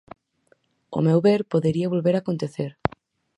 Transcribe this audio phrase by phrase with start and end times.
[0.93, 2.71] Ao meu ver, podería volver a acontecer.